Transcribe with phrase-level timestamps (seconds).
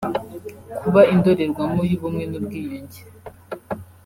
[0.81, 2.99] kuba indorerwamo y’ubumwe n’ubwiyunge